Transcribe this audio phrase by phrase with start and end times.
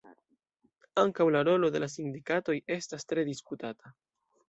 [1.01, 3.99] Ankaŭ la rolo de la sindikatoj estas tre diskutata.